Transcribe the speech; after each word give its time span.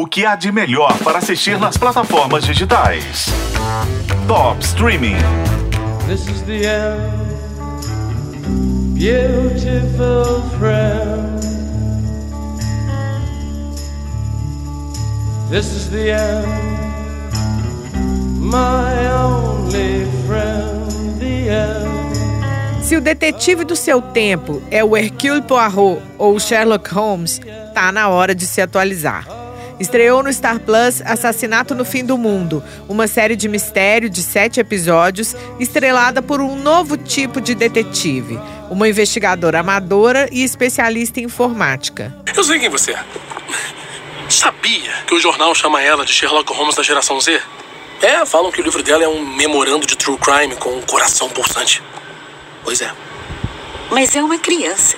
O 0.00 0.06
que 0.06 0.24
há 0.24 0.34
de 0.34 0.50
melhor 0.50 0.96
para 1.04 1.18
assistir 1.18 1.58
nas 1.58 1.76
plataformas 1.76 2.42
digitais? 2.44 3.26
Top 4.26 4.58
Streaming. 4.64 5.18
This 6.06 6.26
is 6.26 6.40
the 6.44 6.64
end, 6.64 7.12
beautiful 8.94 10.40
friend. 10.58 11.38
This 15.50 15.66
is 15.66 15.90
the 15.90 16.12
end, 16.12 16.48
my 18.40 19.06
only 19.12 20.06
friend, 20.26 21.18
the 21.18 21.50
end. 21.50 22.82
Se 22.82 22.96
o 22.96 23.02
detetive 23.02 23.66
do 23.66 23.76
seu 23.76 24.00
tempo 24.00 24.62
é 24.70 24.82
o 24.82 24.96
Hercule 24.96 25.42
Poirot 25.42 26.00
ou 26.16 26.36
o 26.36 26.40
Sherlock 26.40 26.88
Holmes, 26.88 27.38
tá 27.74 27.92
na 27.92 28.08
hora 28.08 28.34
de 28.34 28.46
se 28.46 28.62
atualizar. 28.62 29.39
Estreou 29.80 30.22
no 30.22 30.30
Star 30.30 30.60
Plus 30.60 31.00
Assassinato 31.00 31.74
no 31.74 31.86
Fim 31.86 32.04
do 32.04 32.18
Mundo, 32.18 32.62
uma 32.86 33.08
série 33.08 33.34
de 33.34 33.48
mistério 33.48 34.10
de 34.10 34.22
sete 34.22 34.60
episódios, 34.60 35.34
estrelada 35.58 36.20
por 36.20 36.42
um 36.42 36.54
novo 36.54 36.98
tipo 36.98 37.40
de 37.40 37.54
detetive, 37.54 38.38
uma 38.68 38.86
investigadora 38.86 39.60
amadora 39.60 40.28
e 40.30 40.44
especialista 40.44 41.18
em 41.18 41.24
informática. 41.24 42.14
Eu 42.36 42.44
sei 42.44 42.58
quem 42.58 42.68
você 42.68 42.92
é. 42.92 43.02
Sabia 44.28 44.92
que 45.06 45.14
o 45.14 45.18
jornal 45.18 45.54
chama 45.54 45.82
ela 45.82 46.04
de 46.04 46.12
Sherlock 46.12 46.52
Holmes 46.52 46.76
da 46.76 46.82
geração 46.82 47.18
Z? 47.18 47.40
É, 48.02 48.24
falam 48.26 48.52
que 48.52 48.60
o 48.60 48.64
livro 48.64 48.82
dela 48.82 49.02
é 49.02 49.08
um 49.08 49.24
memorando 49.24 49.86
de 49.86 49.96
true 49.96 50.18
crime 50.18 50.56
com 50.56 50.76
um 50.76 50.82
coração 50.82 51.28
pulsante. 51.30 51.82
Pois 52.62 52.82
é. 52.82 52.90
Mas 53.90 54.14
é 54.14 54.22
uma 54.22 54.38
criança. 54.38 54.96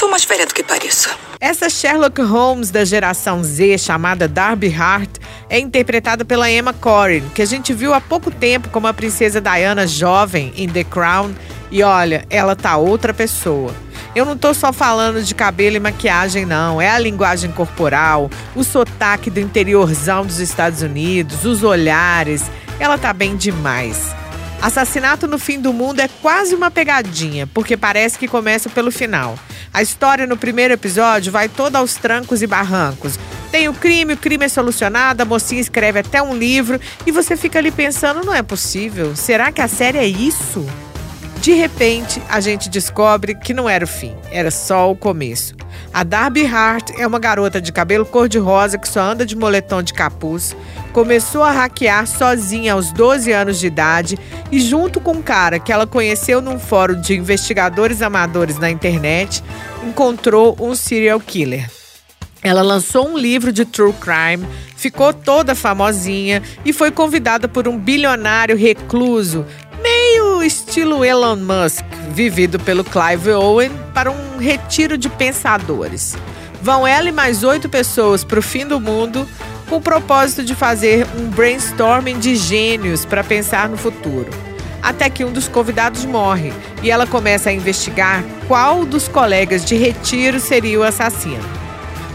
Sou 0.00 0.08
mais 0.08 0.24
velha 0.24 0.46
do 0.46 0.54
que 0.54 0.62
pareço. 0.62 1.10
Essa 1.38 1.68
Sherlock 1.68 2.22
Holmes 2.22 2.70
da 2.70 2.86
geração 2.86 3.44
Z, 3.44 3.76
chamada 3.76 4.26
Darby 4.26 4.74
Hart, 4.74 5.18
é 5.50 5.58
interpretada 5.58 6.24
pela 6.24 6.50
Emma 6.50 6.72
Corrin, 6.72 7.28
que 7.34 7.42
a 7.42 7.44
gente 7.44 7.74
viu 7.74 7.92
há 7.92 8.00
pouco 8.00 8.30
tempo 8.30 8.70
como 8.70 8.86
a 8.86 8.94
princesa 8.94 9.42
Diana 9.42 9.86
jovem 9.86 10.54
em 10.56 10.66
The 10.66 10.84
Crown. 10.84 11.34
E 11.70 11.82
olha, 11.82 12.24
ela 12.30 12.56
tá 12.56 12.78
outra 12.78 13.12
pessoa. 13.12 13.74
Eu 14.16 14.24
não 14.24 14.38
tô 14.38 14.54
só 14.54 14.72
falando 14.72 15.22
de 15.22 15.34
cabelo 15.34 15.76
e 15.76 15.80
maquiagem, 15.80 16.46
não. 16.46 16.80
É 16.80 16.88
a 16.88 16.98
linguagem 16.98 17.52
corporal, 17.52 18.30
o 18.56 18.64
sotaque 18.64 19.28
do 19.28 19.38
interiorzão 19.38 20.24
dos 20.24 20.38
Estados 20.38 20.80
Unidos, 20.80 21.44
os 21.44 21.62
olhares. 21.62 22.50
Ela 22.78 22.96
tá 22.96 23.12
bem 23.12 23.36
demais. 23.36 24.14
Assassinato 24.62 25.28
no 25.28 25.38
Fim 25.38 25.60
do 25.60 25.74
Mundo 25.74 26.00
é 26.00 26.08
quase 26.22 26.54
uma 26.54 26.70
pegadinha, 26.70 27.46
porque 27.46 27.76
parece 27.76 28.18
que 28.18 28.26
começa 28.26 28.70
pelo 28.70 28.90
final. 28.90 29.38
A 29.72 29.82
história 29.82 30.26
no 30.26 30.36
primeiro 30.36 30.74
episódio 30.74 31.30
vai 31.30 31.48
toda 31.48 31.78
aos 31.78 31.94
trancos 31.94 32.42
e 32.42 32.46
barrancos. 32.46 33.18
Tem 33.52 33.68
o 33.68 33.74
crime, 33.74 34.14
o 34.14 34.16
crime 34.16 34.44
é 34.44 34.48
solucionado, 34.48 35.22
a 35.22 35.24
mocinha 35.24 35.60
escreve 35.60 36.00
até 36.00 36.20
um 36.20 36.36
livro 36.36 36.80
e 37.06 37.12
você 37.12 37.36
fica 37.36 37.58
ali 37.58 37.70
pensando: 37.70 38.24
não 38.24 38.34
é 38.34 38.42
possível? 38.42 39.14
Será 39.14 39.52
que 39.52 39.60
a 39.60 39.68
série 39.68 39.98
é 39.98 40.06
isso? 40.06 40.66
De 41.40 41.52
repente, 41.52 42.20
a 42.28 42.40
gente 42.40 42.68
descobre 42.68 43.34
que 43.34 43.54
não 43.54 43.68
era 43.68 43.84
o 43.84 43.88
fim, 43.88 44.14
era 44.30 44.50
só 44.50 44.90
o 44.90 44.96
começo. 44.96 45.54
A 45.92 46.04
Darby 46.04 46.46
Hart 46.46 46.90
é 46.98 47.06
uma 47.06 47.18
garota 47.18 47.60
de 47.60 47.72
cabelo 47.72 48.06
cor-de-rosa 48.06 48.78
que 48.78 48.88
só 48.88 49.00
anda 49.00 49.26
de 49.26 49.36
moletom 49.36 49.82
de 49.82 49.92
capuz. 49.92 50.56
Começou 50.92 51.42
a 51.42 51.50
hackear 51.50 52.06
sozinha 52.06 52.74
aos 52.74 52.92
12 52.92 53.32
anos 53.32 53.58
de 53.58 53.66
idade 53.66 54.18
e, 54.52 54.60
junto 54.60 55.00
com 55.00 55.12
um 55.12 55.22
cara 55.22 55.58
que 55.58 55.72
ela 55.72 55.86
conheceu 55.86 56.40
num 56.40 56.58
fórum 56.58 57.00
de 57.00 57.16
investigadores 57.16 58.02
amadores 58.02 58.58
na 58.58 58.70
internet, 58.70 59.42
encontrou 59.82 60.56
um 60.60 60.74
serial 60.74 61.18
killer. 61.18 61.68
Ela 62.42 62.62
lançou 62.62 63.08
um 63.08 63.18
livro 63.18 63.52
de 63.52 63.64
true 63.64 63.92
crime, 63.92 64.46
ficou 64.76 65.12
toda 65.12 65.54
famosinha 65.54 66.42
e 66.64 66.72
foi 66.72 66.90
convidada 66.90 67.46
por 67.46 67.68
um 67.68 67.76
bilionário 67.76 68.56
recluso 68.56 69.44
meio 70.40 70.46
estilo 70.46 71.04
Elon 71.04 71.36
Musk, 71.36 71.84
vivido 72.12 72.58
pelo 72.58 72.82
Clive 72.82 73.32
Owen, 73.32 73.70
para 73.92 74.10
um 74.10 74.38
retiro 74.38 74.96
de 74.96 75.08
pensadores. 75.10 76.16
Vão 76.62 76.86
ela 76.86 77.10
e 77.10 77.12
mais 77.12 77.44
oito 77.44 77.68
pessoas 77.68 78.24
para 78.24 78.38
o 78.38 78.42
fim 78.42 78.66
do 78.66 78.80
mundo 78.80 79.28
com 79.68 79.76
o 79.76 79.80
propósito 79.82 80.42
de 80.42 80.54
fazer 80.54 81.06
um 81.18 81.28
brainstorming 81.28 82.18
de 82.18 82.36
gênios 82.36 83.04
para 83.04 83.22
pensar 83.22 83.68
no 83.68 83.76
futuro. 83.76 84.30
Até 84.82 85.10
que 85.10 85.24
um 85.26 85.30
dos 85.30 85.46
convidados 85.46 86.06
morre 86.06 86.54
e 86.82 86.90
ela 86.90 87.06
começa 87.06 87.50
a 87.50 87.52
investigar 87.52 88.24
qual 88.48 88.86
dos 88.86 89.08
colegas 89.08 89.62
de 89.62 89.76
retiro 89.76 90.40
seria 90.40 90.80
o 90.80 90.82
assassino. 90.82 91.44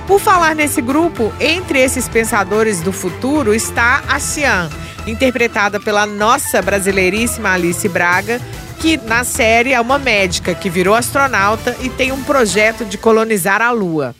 Por 0.07 0.19
falar 0.19 0.55
nesse 0.55 0.81
grupo, 0.81 1.31
entre 1.39 1.79
esses 1.79 2.09
pensadores 2.09 2.81
do 2.81 2.91
futuro 2.91 3.53
está 3.53 4.03
a 4.07 4.19
Xian, 4.19 4.69
interpretada 5.07 5.79
pela 5.79 6.05
nossa 6.05 6.61
brasileiríssima 6.61 7.51
Alice 7.51 7.87
Braga, 7.87 8.41
que 8.79 8.97
na 8.97 9.23
série 9.23 9.73
é 9.73 9.79
uma 9.79 9.97
médica 9.97 10.53
que 10.53 10.69
virou 10.69 10.95
astronauta 10.95 11.75
e 11.81 11.89
tem 11.89 12.11
um 12.11 12.23
projeto 12.23 12.85
de 12.85 12.97
colonizar 12.97 13.61
a 13.61 13.71
Lua. 13.71 14.15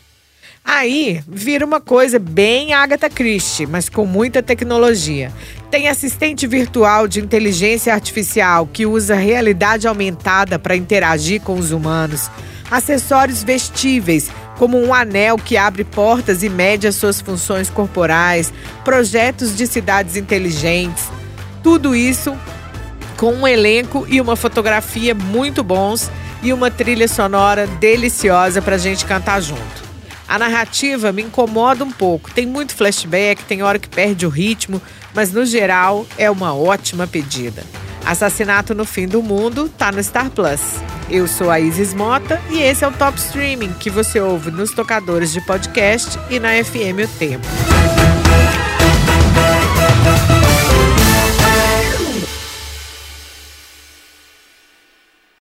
Aí 0.64 1.22
vira 1.28 1.64
uma 1.64 1.80
coisa 1.80 2.18
bem 2.18 2.74
Agatha 2.74 3.08
Christie, 3.08 3.68
mas 3.68 3.88
com 3.88 4.04
muita 4.06 4.42
tecnologia. 4.42 5.32
Tem 5.70 5.88
assistente 5.88 6.48
virtual 6.48 7.08
de 7.08 7.20
inteligência 7.20 7.94
artificial 7.94 8.66
que 8.66 8.86
usa 8.86 9.14
realidade 9.14 9.88
aumentada 9.88 10.58
para 10.58 10.76
interagir 10.76 11.42
com 11.42 11.60
os 11.60 11.72
humanos, 11.72 12.32
acessórios 12.72 13.44
vestíveis 13.44 14.32
como 14.58 14.78
um 14.82 14.94
anel 14.94 15.38
que 15.38 15.58
abre 15.58 15.84
portas 15.84 16.44
e 16.44 16.50
mede 16.50 16.88
as 16.88 16.96
suas 16.96 17.22
funções 17.22 17.70
corporais, 17.70 18.54
projetos 18.84 19.56
de 19.56 19.68
cidades 19.68 20.16
inteligentes. 20.16 21.06
Tudo 21.62 21.96
isso 21.96 22.38
com 23.18 23.34
um 23.34 23.48
elenco 23.48 24.06
e 24.10 24.20
uma 24.20 24.36
fotografia 24.36 25.16
muito 25.16 25.64
bons 25.64 26.12
e 26.44 26.52
uma 26.54 26.70
trilha 26.70 27.08
sonora 27.08 27.66
deliciosa 27.66 28.62
para 28.62 28.76
a 28.76 28.80
gente 28.80 29.06
cantar 29.06 29.42
junto. 29.42 29.86
A 30.28 30.40
narrativa 30.40 31.12
me 31.12 31.22
incomoda 31.22 31.84
um 31.84 31.92
pouco, 31.92 32.32
tem 32.32 32.46
muito 32.46 32.76
flashback, 32.76 33.44
tem 33.44 33.62
hora 33.62 33.78
que 33.78 33.88
perde 33.88 34.26
o 34.26 34.30
ritmo, 34.30 34.82
mas 35.14 35.32
no 35.32 35.46
geral 35.46 36.06
é 36.18 36.30
uma 36.30 36.54
ótima 36.56 37.06
pedida. 37.06 37.64
Assassinato 38.06 38.74
no 38.76 38.86
Fim 38.86 39.08
do 39.08 39.22
Mundo 39.22 39.70
tá 39.70 39.92
no 39.92 40.04
Star 40.04 40.30
Plus. 40.30 40.62
Eu 41.10 41.28
sou 41.28 41.50
a 41.50 41.60
Isis 41.60 41.94
Mota 41.94 42.42
e 42.50 42.62
esse 42.62 42.84
é 42.84 42.88
o 42.88 42.92
Top 42.92 43.18
Streaming 43.18 43.74
que 43.74 43.90
você 43.90 44.20
ouve 44.20 44.52
nos 44.52 44.72
tocadores 44.72 45.32
de 45.32 45.42
podcast 45.42 46.20
e 46.30 46.40
na 46.40 46.52
FM 46.64 47.04
O 47.04 47.08
Tempo. 47.20 47.75